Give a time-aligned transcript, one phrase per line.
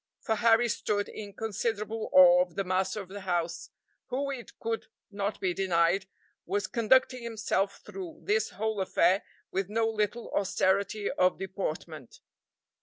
[0.19, 3.69] for Harry stood in considerable awe of the master of the house,
[4.07, 6.07] who, it could not be denied,
[6.47, 12.19] was conducting himself through this whole affair with no little austerity of deportment.